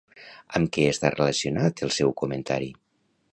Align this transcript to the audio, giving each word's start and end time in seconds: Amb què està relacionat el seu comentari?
Amb 0.59 0.71
què 0.77 0.85
està 0.93 1.11
relacionat 1.15 1.85
el 1.89 1.93
seu 1.99 2.15
comentari? 2.23 2.73